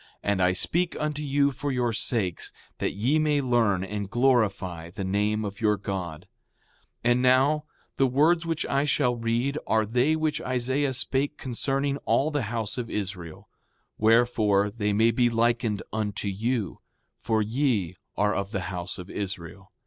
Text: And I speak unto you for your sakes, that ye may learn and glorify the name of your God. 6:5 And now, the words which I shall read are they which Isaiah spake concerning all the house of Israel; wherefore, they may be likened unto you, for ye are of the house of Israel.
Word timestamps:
And 0.23 0.41
I 0.41 0.51
speak 0.53 0.95
unto 0.99 1.21
you 1.21 1.51
for 1.51 1.71
your 1.71 1.93
sakes, 1.93 2.51
that 2.79 2.93
ye 2.93 3.19
may 3.19 3.39
learn 3.39 3.83
and 3.83 4.09
glorify 4.09 4.89
the 4.89 5.03
name 5.03 5.45
of 5.45 5.61
your 5.61 5.77
God. 5.77 6.27
6:5 7.05 7.11
And 7.11 7.21
now, 7.21 7.65
the 7.97 8.07
words 8.07 8.43
which 8.43 8.65
I 8.65 8.83
shall 8.83 9.15
read 9.15 9.59
are 9.67 9.85
they 9.85 10.15
which 10.15 10.41
Isaiah 10.41 10.93
spake 10.95 11.37
concerning 11.37 11.97
all 11.97 12.31
the 12.31 12.41
house 12.49 12.79
of 12.79 12.89
Israel; 12.89 13.47
wherefore, 13.99 14.71
they 14.71 14.91
may 14.91 15.11
be 15.11 15.29
likened 15.29 15.83
unto 15.93 16.27
you, 16.29 16.79
for 17.19 17.43
ye 17.43 17.95
are 18.17 18.33
of 18.33 18.49
the 18.49 18.61
house 18.73 18.97
of 18.97 19.07
Israel. 19.07 19.71